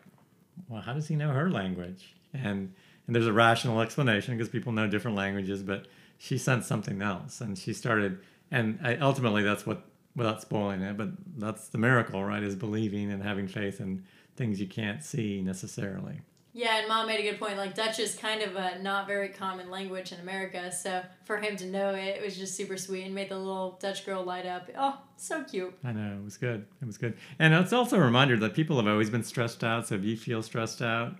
well, 0.69 0.83
how 0.83 0.95
does 0.95 1.07
he 1.07 1.14
know 1.14 1.30
her 1.30 1.49
language? 1.49 2.14
And 2.35 2.75
and 3.07 3.14
there's 3.14 3.26
a 3.26 3.33
rational 3.33 3.80
explanation 3.80 4.37
because 4.37 4.49
people 4.49 4.73
know 4.73 4.87
different 4.88 5.16
languages, 5.16 5.62
but 5.62 5.87
she 6.19 6.38
sensed 6.38 6.69
something 6.69 7.00
else, 7.02 7.40
and 7.40 7.57
she 7.57 7.73
started. 7.73 8.19
And 8.50 8.80
I, 8.83 8.97
ultimately, 8.97 9.42
that's 9.42 9.64
what, 9.64 9.85
without 10.16 10.42
spoiling 10.42 10.83
it, 10.83 10.97
but 10.97 11.11
that's 11.38 11.69
the 11.69 11.78
miracle, 11.78 12.25
right? 12.25 12.42
Is 12.42 12.57
believing 12.57 13.12
and 13.12 13.23
having 13.23 13.47
faith 13.47 13.80
in 13.80 14.04
things 14.40 14.59
you 14.59 14.66
can't 14.66 15.04
see 15.04 15.42
necessarily. 15.42 16.23
Yeah, 16.54 16.78
and 16.78 16.88
mom 16.88 17.06
made 17.06 17.20
a 17.20 17.30
good 17.30 17.38
point. 17.38 17.59
Like 17.59 17.75
Dutch 17.75 17.99
is 17.99 18.14
kind 18.14 18.40
of 18.40 18.56
a 18.56 18.78
not 18.82 19.06
very 19.06 19.28
common 19.28 19.70
language 19.70 20.12
in 20.12 20.20
America, 20.20 20.73
so 20.73 21.02
for 21.25 21.37
him 21.37 21.56
to 21.59 21.66
know 21.66 21.90
it, 21.90 22.16
it 22.16 22.25
was 22.25 22.38
just 22.38 22.56
super 22.56 22.78
sweet 22.78 23.04
and 23.04 23.14
made 23.14 23.28
the 23.28 23.37
little 23.37 23.78
Dutch 23.80 24.06
girl 24.06 24.25
light 24.25 24.47
up. 24.47 24.68
Oh, 24.76 24.99
so 25.16 25.44
cute. 25.44 25.75
I 25.85 25.92
know 25.92 26.16
it 26.16 26.25
was 26.25 26.38
good. 26.38 26.66
It 26.80 26.87
was 26.87 26.97
good, 26.97 27.18
and 27.38 27.52
it's 27.52 27.75
also 27.75 27.99
a 27.99 28.00
reminder 28.00 28.37
that 28.38 28.54
people 28.54 28.78
have 28.78 28.88
always 28.88 29.11
been 29.11 29.23
stressed 29.23 29.62
out. 29.62 29.87
So 29.87 29.94
if 29.94 30.04
you 30.04 30.16
feel 30.16 30.42
stressed 30.42 30.80
out, 30.80 31.16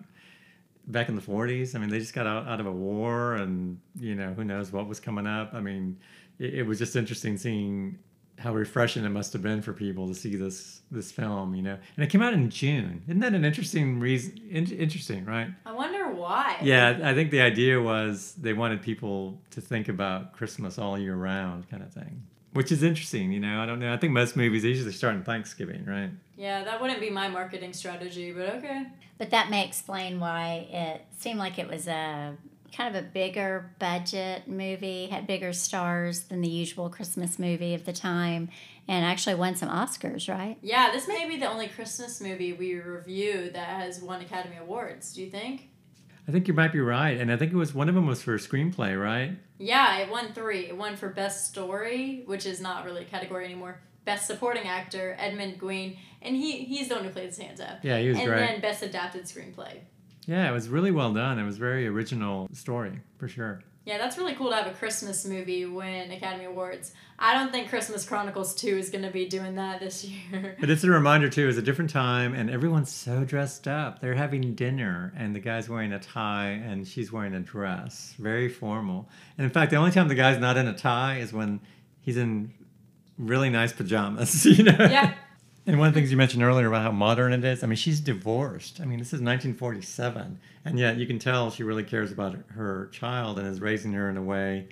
back 0.87 1.11
in 1.11 1.15
the 1.15 1.23
'40s, 1.23 1.77
I 1.77 1.79
mean, 1.79 1.91
they 1.91 1.99
just 1.99 2.15
got 2.15 2.27
out, 2.27 2.49
out 2.49 2.59
of 2.59 2.67
a 2.67 2.73
war, 2.73 3.35
and 3.35 3.79
you 4.00 4.15
know 4.15 4.33
who 4.33 4.45
knows 4.45 4.73
what 4.73 4.89
was 4.89 4.99
coming 4.99 5.27
up. 5.27 5.53
I 5.53 5.61
mean, 5.61 5.99
it, 6.39 6.55
it 6.55 6.62
was 6.62 6.79
just 6.79 6.97
interesting 6.97 7.37
seeing 7.37 7.99
how 8.40 8.54
refreshing 8.54 9.04
it 9.04 9.11
must 9.11 9.35
have 9.35 9.42
been 9.42 9.61
for 9.61 9.73
people 9.73 10.09
to 10.09 10.14
see 10.14 10.35
this 10.35 10.80
this 10.90 11.12
film, 11.12 11.54
you 11.54 11.62
know. 11.62 11.76
And 11.97 12.04
it 12.04 12.09
came 12.09 12.23
out 12.23 12.32
in 12.32 12.49
June. 12.49 13.02
Isn't 13.06 13.20
that 13.20 13.35
an 13.35 13.44
interesting 13.44 14.00
reason? 14.00 14.40
In, 14.50 14.66
interesting, 14.66 15.25
right? 15.26 15.49
I 15.66 15.73
wonder 15.73 16.09
why. 16.09 16.56
Yeah, 16.62 17.00
I 17.02 17.14
think 17.14 17.30
the 17.30 17.42
idea 17.42 17.80
was 17.80 18.35
they 18.40 18.54
wanted 18.54 18.82
people 18.82 19.40
to 19.50 19.61
think 19.61 19.88
about 19.88 20.32
Christmas 20.32 20.78
all 20.78 20.99
year 20.99 21.14
round, 21.14 21.68
kind 21.70 21.82
of 21.82 21.92
thing. 21.92 22.23
Which 22.52 22.73
is 22.73 22.82
interesting, 22.82 23.30
you 23.30 23.40
know. 23.40 23.61
I 23.61 23.66
don't 23.66 23.78
know. 23.78 23.92
I 23.92 23.97
think 23.97 24.12
most 24.12 24.37
movies 24.37 24.64
usually 24.64 24.92
start 24.92 25.14
on 25.14 25.23
Thanksgiving, 25.23 25.85
right? 25.85 26.11
Yeah, 26.37 26.64
that 26.64 26.80
wouldn't 26.80 27.00
be 27.00 27.11
my 27.11 27.28
marketing 27.28 27.73
strategy, 27.75 28.32
but 28.32 28.54
okay. 28.56 28.87
But 29.18 29.30
that 29.30 29.50
may 29.50 29.66
explain 29.66 30.18
why 30.18 30.66
it 30.70 31.04
seemed 31.18 31.38
like 31.38 31.59
it 31.59 31.68
was 31.68 31.87
a 31.87 32.37
kind 32.75 32.95
of 32.95 33.05
a 33.05 33.07
bigger 33.07 33.71
budget 33.79 34.47
movie, 34.47 35.07
had 35.07 35.27
bigger 35.27 35.53
stars 35.53 36.23
than 36.23 36.41
the 36.41 36.49
usual 36.49 36.89
Christmas 36.89 37.39
movie 37.39 37.75
of 37.75 37.85
the 37.85 37.93
time, 37.93 38.49
and 38.89 39.05
actually 39.05 39.35
won 39.35 39.57
some 39.57 39.69
Oscars, 39.69 40.29
right? 40.29 40.57
Yeah, 40.62 40.91
this 40.93 41.09
may 41.09 41.29
be 41.29 41.37
the 41.37 41.49
only 41.49 41.69
Christmas 41.69 42.21
movie 42.21 42.53
we 42.53 42.75
review 42.75 43.50
that 43.53 43.69
has 43.69 44.00
won 44.00 44.21
Academy 44.21 44.57
Awards. 44.61 45.15
Do 45.15 45.23
you 45.23 45.31
think? 45.31 45.69
I 46.29 46.33
think 46.33 46.47
you 46.47 46.55
might 46.55 46.73
be 46.73 46.81
right, 46.81 47.19
and 47.19 47.33
I 47.33 47.37
think 47.37 47.53
it 47.53 47.57
was 47.57 47.75
one 47.75 47.89
of 47.89 47.95
them 47.95 48.07
was 48.07 48.23
for 48.23 48.35
a 48.35 48.39
screenplay, 48.39 49.00
right? 49.00 49.33
Yeah, 49.59 49.99
it 49.99 50.11
won 50.11 50.33
three. 50.33 50.67
It 50.67 50.77
won 50.77 50.97
for 50.97 51.09
Best 51.09 51.49
Story, 51.49 52.23
which 52.27 52.47
is 52.47 52.61
not 52.61 52.85
really 52.85 53.03
a 53.03 53.07
category 53.07 53.45
anymore. 53.45 53.81
Best 54.05 54.27
Supporting 54.27 54.67
Actor, 54.67 55.17
Edmund 55.19 55.61
Gwenn, 55.61 55.97
and 56.23 56.35
he 56.35 56.65
he's 56.65 56.89
the 56.89 56.95
one 56.95 57.05
who 57.05 57.11
played 57.11 57.35
Santa. 57.35 57.79
Yeah, 57.83 57.99
he 57.99 58.09
was 58.09 58.19
and 58.19 58.27
great. 58.27 58.41
And 58.41 58.49
then 58.49 58.61
Best 58.61 58.83
Adapted 58.83 59.25
Screenplay. 59.25 59.81
Yeah, 60.27 60.49
it 60.49 60.53
was 60.53 60.69
really 60.69 60.91
well 60.91 61.12
done. 61.12 61.39
It 61.39 61.45
was 61.45 61.59
very 61.59 61.87
original 61.87 62.49
story 62.53 63.00
for 63.19 63.29
sure. 63.29 63.62
Yeah, 63.87 63.97
that's 63.97 64.19
really 64.19 64.35
cool 64.35 64.50
to 64.50 64.57
have 64.57 64.67
a 64.67 64.73
Christmas 64.73 65.25
movie 65.25 65.65
win 65.65 66.12
Academy 66.12 66.45
Awards. 66.45 66.93
I 67.19 67.33
don't 67.35 67.50
think 67.50 67.71
Christmas 67.71 68.05
Chronicles 68.05 68.55
2 68.55 68.77
is 68.77 68.91
going 68.91 69.05
to 69.05 69.11
be 69.11 69.27
doing 69.27 69.55
that 69.55 69.81
this 69.81 70.05
year. 70.31 70.55
But 70.61 70.69
it's 70.69 70.85
a 70.85 70.91
reminder, 70.91 71.31
too, 71.31 71.49
it's 71.49 71.57
a 71.57 71.62
different 71.62 71.91
time, 71.91 72.35
and 72.35 72.50
everyone's 72.50 72.93
so 72.93 73.25
dressed 73.25 73.67
up. 73.67 74.00
They're 74.00 74.15
having 74.15 74.55
dinner, 74.55 75.12
and 75.17 75.35
the 75.35 75.41
guy's 75.41 75.69
wearing 75.69 75.93
a 75.93 75.99
tie, 75.99 76.50
and 76.50 76.87
she's 76.87 77.11
wearing 77.11 77.35
a 77.35 77.41
dress. 77.41 78.15
Very 78.19 78.49
formal. 78.50 79.09
And 79.39 79.47
in 79.47 79.50
fact, 79.50 79.71
the 79.71 79.77
only 79.79 79.91
time 79.93 80.09
the 80.09 80.15
guy's 80.15 80.39
not 80.39 80.59
in 80.59 80.69
a 80.69 80.77
tie 80.77 81.19
is 81.19 81.33
when 81.33 81.61
he's 82.00 82.19
in 82.19 82.53
really 83.19 83.49
nice 83.49 83.73
pajamas, 83.73 84.45
you 84.59 84.65
know? 84.65 84.77
Yeah. 84.79 85.15
And 85.67 85.79
one 85.79 85.88
of 85.88 85.95
the 85.95 86.00
things 86.00 86.11
you 86.11 86.17
mentioned 86.17 86.43
earlier 86.43 86.69
about 86.69 86.83
how 86.83 86.90
modern 86.90 87.33
it 87.33 87.45
is, 87.45 87.62
I 87.62 87.67
mean, 87.67 87.76
she's 87.76 88.00
divorced. 88.00 88.81
I 88.81 88.87
mean, 88.87 88.99
this 88.99 89.09
is 89.09 89.21
1947, 89.21 90.38
and 90.64 90.79
yet 90.79 90.97
you 90.97 91.07
can 91.07 91.19
tell 91.19 91.50
she 91.50 91.62
really 91.62 91.85
cares 91.85 92.11
about 92.11 92.37
her 92.49 92.88
child 92.93 93.38
and 93.38 93.47
is 93.47 93.61
raising 93.61 93.93
her 93.93 94.09
in 94.09 94.17
a 94.17 94.23
way 94.23 94.69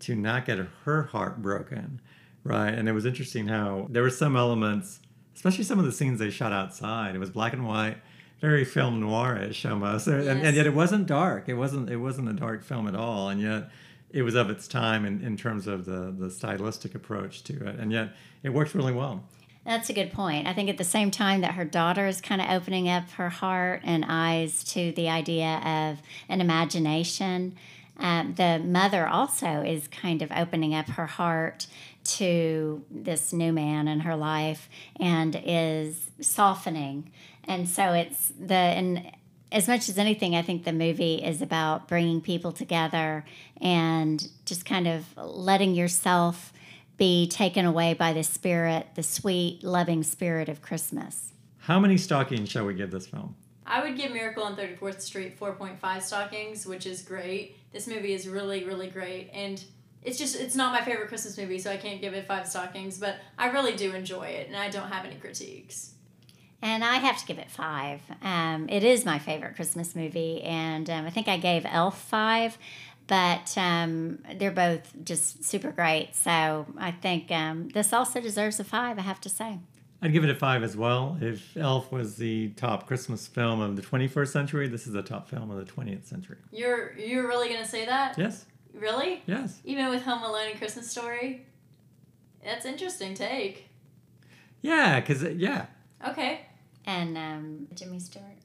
to 0.00 0.14
not 0.14 0.46
get 0.46 0.58
her 0.84 1.02
heart 1.04 1.42
broken, 1.42 2.00
right? 2.44 2.72
And 2.72 2.88
it 2.88 2.92
was 2.92 3.04
interesting 3.04 3.48
how 3.48 3.88
there 3.90 4.02
were 4.02 4.10
some 4.10 4.36
elements, 4.36 5.00
especially 5.34 5.64
some 5.64 5.80
of 5.80 5.84
the 5.84 5.92
scenes 5.92 6.20
they 6.20 6.30
shot 6.30 6.52
outside. 6.52 7.16
It 7.16 7.18
was 7.18 7.30
black 7.30 7.52
and 7.52 7.66
white, 7.66 7.96
very 8.40 8.64
film 8.64 9.02
noirish 9.02 9.68
almost, 9.68 10.06
and, 10.06 10.40
and 10.40 10.56
yet 10.56 10.66
it 10.66 10.74
wasn't 10.74 11.06
dark. 11.06 11.48
It 11.48 11.54
wasn't. 11.54 11.90
It 11.90 11.96
wasn't 11.96 12.28
a 12.28 12.32
dark 12.32 12.62
film 12.62 12.86
at 12.86 12.94
all, 12.94 13.28
and 13.28 13.40
yet 13.40 13.70
it 14.10 14.22
was 14.22 14.36
of 14.36 14.50
its 14.50 14.68
time 14.68 15.04
in, 15.04 15.20
in 15.20 15.36
terms 15.36 15.66
of 15.66 15.84
the 15.84 16.14
the 16.16 16.30
stylistic 16.30 16.94
approach 16.94 17.42
to 17.44 17.66
it, 17.66 17.80
and 17.80 17.90
yet 17.90 18.14
it 18.44 18.50
works 18.50 18.74
really 18.76 18.92
well. 18.92 19.24
That's 19.68 19.90
a 19.90 19.92
good 19.92 20.14
point. 20.14 20.46
I 20.46 20.54
think 20.54 20.70
at 20.70 20.78
the 20.78 20.82
same 20.82 21.10
time 21.10 21.42
that 21.42 21.52
her 21.52 21.64
daughter 21.66 22.06
is 22.06 22.22
kind 22.22 22.40
of 22.40 22.48
opening 22.48 22.88
up 22.88 23.10
her 23.10 23.28
heart 23.28 23.82
and 23.84 24.02
eyes 24.08 24.64
to 24.72 24.92
the 24.92 25.10
idea 25.10 25.60
of 25.62 26.00
an 26.26 26.40
imagination, 26.40 27.54
um, 27.98 28.32
the 28.34 28.62
mother 28.64 29.06
also 29.06 29.60
is 29.60 29.86
kind 29.88 30.22
of 30.22 30.32
opening 30.32 30.74
up 30.74 30.88
her 30.88 31.04
heart 31.04 31.66
to 32.04 32.82
this 32.90 33.34
new 33.34 33.52
man 33.52 33.88
in 33.88 34.00
her 34.00 34.16
life 34.16 34.70
and 34.98 35.38
is 35.44 36.12
softening. 36.18 37.10
And 37.44 37.68
so 37.68 37.92
it's 37.92 38.32
the, 38.40 38.54
and 38.54 39.12
as 39.52 39.68
much 39.68 39.90
as 39.90 39.98
anything, 39.98 40.34
I 40.34 40.40
think 40.40 40.64
the 40.64 40.72
movie 40.72 41.16
is 41.16 41.42
about 41.42 41.88
bringing 41.88 42.22
people 42.22 42.52
together 42.52 43.22
and 43.60 44.26
just 44.46 44.64
kind 44.64 44.88
of 44.88 45.14
letting 45.18 45.74
yourself 45.74 46.54
be 46.98 47.26
taken 47.28 47.64
away 47.64 47.94
by 47.94 48.12
the 48.12 48.22
spirit, 48.22 48.88
the 48.94 49.02
sweet, 49.02 49.62
loving 49.64 50.02
spirit 50.02 50.48
of 50.48 50.60
Christmas. 50.60 51.32
How 51.58 51.78
many 51.78 51.96
stockings 51.96 52.48
shall 52.48 52.66
we 52.66 52.74
give 52.74 52.90
this 52.90 53.06
film? 53.06 53.34
I 53.64 53.82
would 53.82 53.96
give 53.96 54.12
Miracle 54.12 54.42
on 54.42 54.56
34th 54.56 55.00
Street 55.00 55.38
4.5 55.38 56.02
stockings, 56.02 56.66
which 56.66 56.86
is 56.86 57.02
great. 57.02 57.56
This 57.72 57.86
movie 57.86 58.14
is 58.14 58.26
really, 58.26 58.64
really 58.64 58.88
great. 58.88 59.30
And 59.32 59.62
it's 60.02 60.18
just, 60.18 60.36
it's 60.36 60.56
not 60.56 60.72
my 60.72 60.82
favorite 60.82 61.08
Christmas 61.08 61.36
movie, 61.36 61.58
so 61.58 61.70
I 61.70 61.76
can't 61.76 62.00
give 62.00 62.14
it 62.14 62.26
five 62.26 62.46
stockings, 62.48 62.98
but 62.98 63.16
I 63.38 63.50
really 63.50 63.76
do 63.76 63.92
enjoy 63.92 64.26
it, 64.28 64.46
and 64.48 64.56
I 64.56 64.70
don't 64.70 64.90
have 64.90 65.04
any 65.04 65.16
critiques. 65.16 65.92
And 66.60 66.82
I 66.82 66.96
have 66.96 67.18
to 67.18 67.26
give 67.26 67.38
it 67.38 67.50
five. 67.50 68.00
Um, 68.22 68.68
it 68.68 68.82
is 68.82 69.04
my 69.04 69.18
favorite 69.18 69.54
Christmas 69.54 69.94
movie, 69.94 70.42
and 70.42 70.88
um, 70.90 71.06
I 71.06 71.10
think 71.10 71.28
I 71.28 71.36
gave 71.36 71.64
Elf 71.66 72.00
five, 72.00 72.58
but 73.08 73.56
um, 73.58 74.20
they're 74.36 74.50
both 74.52 74.94
just 75.04 75.42
super 75.44 75.72
great. 75.72 76.14
So 76.14 76.66
I 76.78 76.92
think 76.92 77.30
um, 77.32 77.68
this 77.70 77.92
also 77.92 78.20
deserves 78.20 78.60
a 78.60 78.64
five, 78.64 78.98
I 78.98 79.02
have 79.02 79.20
to 79.22 79.28
say. 79.28 79.58
I'd 80.00 80.12
give 80.12 80.22
it 80.22 80.30
a 80.30 80.34
five 80.36 80.62
as 80.62 80.76
well. 80.76 81.18
If 81.20 81.56
Elf 81.56 81.90
was 81.90 82.14
the 82.16 82.50
top 82.50 82.86
Christmas 82.86 83.26
film 83.26 83.60
of 83.60 83.74
the 83.74 83.82
21st 83.82 84.28
century, 84.28 84.68
this 84.68 84.86
is 84.86 84.92
the 84.92 85.02
top 85.02 85.28
film 85.28 85.50
of 85.50 85.56
the 85.58 85.64
20th 85.72 86.04
century. 86.04 86.36
You're 86.52 86.96
you're 86.96 87.26
really 87.26 87.48
gonna 87.48 87.66
say 87.66 87.84
that? 87.86 88.16
Yes, 88.16 88.46
Really? 88.72 89.22
yes. 89.26 89.60
Even 89.64 89.88
with 89.88 90.02
Home 90.04 90.22
Alone 90.22 90.50
and 90.50 90.58
Christmas 90.58 90.88
Story? 90.88 91.46
That's 92.44 92.64
interesting 92.64 93.14
take. 93.14 93.64
Yeah, 94.62 95.00
because, 95.00 95.22
yeah, 95.22 95.66
Okay. 96.06 96.42
And 96.86 97.18
um, 97.18 97.68
Jimmy 97.74 97.98
Stewart. 97.98 98.37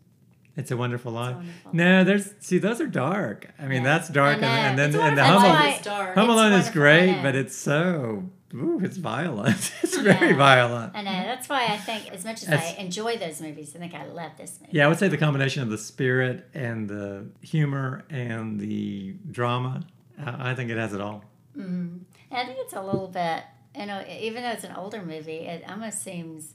It's 0.55 0.71
a 0.71 0.77
wonderful 0.77 1.11
life. 1.11 1.35
Wonderful. 1.35 1.71
No, 1.73 2.03
there's, 2.03 2.33
see, 2.39 2.57
those 2.59 2.79
are 2.81 2.87
dark. 2.87 3.49
I 3.59 3.63
mean, 3.63 3.83
Yeah. 3.83 3.97
that's 3.97 4.09
dark. 4.09 4.35
And, 4.37 4.45
and 4.45 4.77
then 4.79 4.95
and 5.01 5.17
the 5.17 5.23
Home, 5.25 5.43
Alone- 5.43 5.65
is 5.67 5.81
dark. 5.81 6.15
Home 6.15 6.29
Alone 6.29 6.53
is 6.53 6.69
great, 6.69 7.21
but 7.21 7.35
it's 7.35 7.55
so, 7.55 8.29
ooh, 8.53 8.79
it's 8.83 8.97
violent. 8.97 9.71
It's 9.83 9.97
very 9.97 10.29
Yeah. 10.31 10.35
violent. 10.37 10.95
I 10.95 11.01
know. 11.01 11.11
That's 11.11 11.47
why 11.49 11.65
I 11.65 11.77
think, 11.77 12.11
as 12.11 12.23
much 12.25 12.41
as 12.43 12.47
That's- 12.49 12.75
I 12.77 12.81
enjoy 12.81 13.17
those 13.17 13.39
movies, 13.41 13.73
I 13.75 13.79
think 13.79 13.93
I 13.93 14.05
love 14.05 14.31
this 14.37 14.57
movie. 14.61 14.77
Yeah, 14.77 14.85
I 14.85 14.87
would 14.89 14.97
say 14.99 15.07
the 15.07 15.17
combination 15.17 15.61
of 15.63 15.69
the 15.69 15.77
spirit 15.77 16.47
and 16.53 16.89
the 16.89 17.27
humor 17.41 18.03
and 18.09 18.59
the 18.59 19.15
drama, 19.31 19.83
I 20.23 20.51
I 20.51 20.55
think 20.55 20.69
it 20.71 20.77
has 20.77 20.93
it 20.93 21.01
all. 21.01 21.23
hmm 21.55 21.97
And 22.31 22.39
I 22.41 22.45
think 22.45 22.57
it's 22.61 22.73
a 22.73 22.81
little 22.81 23.07
bit, 23.07 23.43
you 23.77 23.85
know, 23.85 24.03
even 24.07 24.41
though 24.43 24.49
it's 24.51 24.63
an 24.63 24.75
older 24.75 25.01
movie, 25.03 25.41
it 25.53 25.63
almost 25.69 26.01
seems 26.03 26.53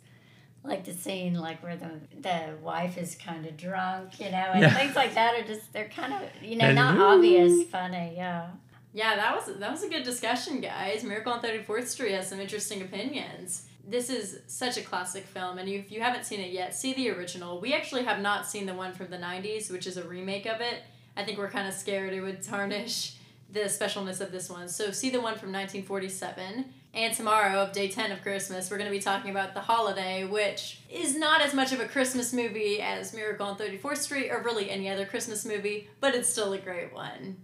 like 0.64 0.84
the 0.84 0.92
scene 0.92 1.34
like 1.34 1.62
where 1.62 1.76
the 1.76 1.90
the 2.20 2.56
wife 2.62 2.98
is 2.98 3.14
kind 3.14 3.46
of 3.46 3.56
drunk, 3.56 4.18
you 4.20 4.30
know, 4.30 4.50
and 4.52 4.60
Yeah. 4.62 4.74
things 4.74 4.94
like 4.96 5.14
that 5.14 5.34
are 5.38 5.44
just 5.46 5.72
they're 5.72 5.88
kind 5.88 6.12
of 6.12 6.20
you 6.42 6.56
know 6.56 6.66
And 6.66 6.74
not 6.76 6.96
ooh. 6.96 7.02
obvious 7.02 7.68
funny, 7.70 8.14
yeah. 8.16 8.50
Yeah, 8.92 9.16
that 9.16 9.36
was 9.36 9.56
that 9.58 9.70
was 9.70 9.82
a 9.82 9.88
good 9.88 10.02
discussion, 10.02 10.60
guys. 10.60 11.04
Miracle 11.04 11.32
on 11.32 11.40
34th 11.42 11.86
Street 11.88 12.12
has 12.12 12.28
some 12.28 12.40
interesting 12.40 12.82
opinions. 12.82 13.64
This 13.86 14.10
is 14.10 14.40
such 14.48 14.76
a 14.76 14.82
classic 14.82 15.24
film, 15.24 15.56
and 15.58 15.68
if 15.68 15.90
you 15.90 16.00
haven't 16.02 16.24
seen 16.26 16.40
it 16.40 16.52
yet, 16.52 16.74
see 16.74 16.92
the 16.92 17.08
original. 17.10 17.60
We 17.60 17.72
actually 17.72 18.04
have 18.04 18.20
not 18.20 18.46
seen 18.46 18.66
the 18.66 18.74
one 18.74 18.92
from 18.92 19.08
the 19.08 19.16
90s, 19.16 19.70
which 19.70 19.86
is 19.86 19.96
a 19.96 20.02
remake 20.06 20.44
of 20.46 20.60
it. 20.60 20.82
I 21.16 21.24
think 21.24 21.38
we're 21.38 21.48
kind 21.50 21.66
of 21.66 21.72
scared 21.74 22.12
it 22.12 22.20
would 22.20 22.42
tarnish 22.42 23.14
the 23.50 23.60
specialness 23.60 24.20
of 24.20 24.30
this 24.30 24.50
one. 24.50 24.68
So 24.68 24.90
see 24.90 25.08
the 25.10 25.20
one 25.22 25.36
from 25.38 25.52
1947. 25.52 26.66
And 26.98 27.14
tomorrow, 27.14 27.60
of 27.60 27.70
day 27.70 27.86
10 27.86 28.10
of 28.10 28.22
Christmas, 28.22 28.68
we're 28.68 28.76
going 28.76 28.90
to 28.90 28.96
be 28.96 29.00
talking 29.00 29.30
about 29.30 29.54
The 29.54 29.60
Holiday, 29.60 30.24
which 30.24 30.80
is 30.90 31.16
not 31.16 31.40
as 31.40 31.54
much 31.54 31.70
of 31.70 31.78
a 31.78 31.86
Christmas 31.86 32.32
movie 32.32 32.80
as 32.80 33.14
Miracle 33.14 33.46
on 33.46 33.56
34th 33.56 33.98
Street 33.98 34.30
or 34.30 34.42
really 34.42 34.68
any 34.68 34.88
other 34.88 35.06
Christmas 35.06 35.44
movie, 35.44 35.88
but 36.00 36.16
it's 36.16 36.28
still 36.28 36.54
a 36.54 36.58
great 36.58 36.92
one. 36.92 37.36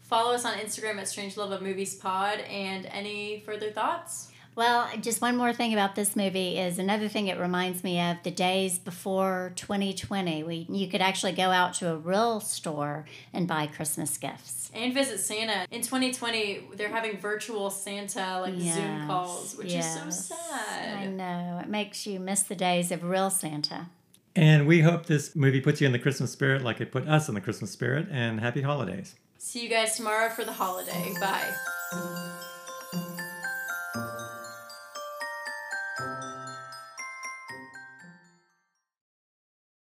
Follow 0.00 0.32
us 0.32 0.46
on 0.46 0.56
Instagram 0.56 0.96
at 0.96 1.08
Strange 1.08 1.36
Love 1.36 1.52
of 1.52 1.60
Movies 1.60 1.94
Pod. 1.94 2.38
And 2.40 2.86
any 2.86 3.42
further 3.44 3.70
thoughts? 3.70 4.32
Well, 4.56 4.88
just 5.02 5.20
one 5.20 5.36
more 5.36 5.52
thing 5.52 5.74
about 5.74 5.94
this 5.96 6.16
movie 6.16 6.58
is 6.58 6.78
another 6.78 7.08
thing 7.08 7.26
it 7.26 7.38
reminds 7.38 7.84
me 7.84 8.00
of 8.00 8.16
the 8.22 8.30
days 8.30 8.78
before 8.78 9.52
2020. 9.54 10.42
We 10.44 10.66
you 10.70 10.88
could 10.88 11.02
actually 11.02 11.32
go 11.32 11.50
out 11.50 11.74
to 11.74 11.90
a 11.90 11.96
real 11.96 12.40
store 12.40 13.04
and 13.34 13.46
buy 13.46 13.66
Christmas 13.66 14.16
gifts. 14.16 14.70
And 14.72 14.94
visit 14.94 15.18
Santa. 15.20 15.66
In 15.70 15.82
2020, 15.82 16.68
they're 16.74 16.88
having 16.88 17.18
virtual 17.18 17.68
Santa 17.68 18.40
like 18.40 18.58
Zoom 18.58 19.06
calls, 19.06 19.56
which 19.56 19.74
is 19.74 19.94
so 19.94 20.08
sad. 20.08 21.00
I 21.00 21.06
know. 21.06 21.60
It 21.62 21.68
makes 21.68 22.06
you 22.06 22.18
miss 22.18 22.42
the 22.42 22.56
days 22.56 22.90
of 22.90 23.04
real 23.04 23.28
Santa. 23.28 23.88
And 24.34 24.66
we 24.66 24.80
hope 24.80 25.04
this 25.04 25.36
movie 25.36 25.60
puts 25.60 25.82
you 25.82 25.86
in 25.86 25.92
the 25.92 25.98
Christmas 25.98 26.30
spirit 26.30 26.62
like 26.62 26.80
it 26.80 26.90
put 26.90 27.06
us 27.06 27.28
in 27.28 27.34
the 27.34 27.42
Christmas 27.42 27.70
spirit. 27.72 28.08
And 28.10 28.40
happy 28.40 28.62
holidays. 28.62 29.16
See 29.36 29.62
you 29.62 29.68
guys 29.68 29.96
tomorrow 29.96 30.30
for 30.30 30.44
the 30.44 30.52
holiday. 30.52 31.12
Bye. 31.20 31.52